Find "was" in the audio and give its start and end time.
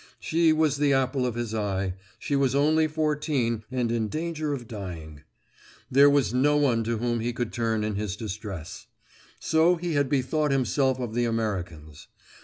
0.51-0.77, 2.35-2.55, 6.09-6.33